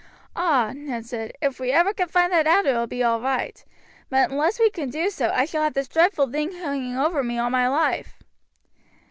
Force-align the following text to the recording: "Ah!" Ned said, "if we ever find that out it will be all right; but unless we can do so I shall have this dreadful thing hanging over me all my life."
"Ah!" 0.35 0.71
Ned 0.75 1.05
said, 1.05 1.31
"if 1.43 1.59
we 1.59 1.69
ever 1.71 1.93
find 1.93 2.33
that 2.33 2.47
out 2.47 2.65
it 2.65 2.73
will 2.73 2.87
be 2.87 3.03
all 3.03 3.21
right; 3.21 3.63
but 4.09 4.31
unless 4.31 4.57
we 4.59 4.71
can 4.71 4.89
do 4.89 5.11
so 5.11 5.29
I 5.29 5.45
shall 5.45 5.61
have 5.61 5.75
this 5.75 5.87
dreadful 5.87 6.31
thing 6.31 6.53
hanging 6.53 6.97
over 6.97 7.21
me 7.23 7.37
all 7.37 7.51
my 7.51 7.67
life." 7.67 8.17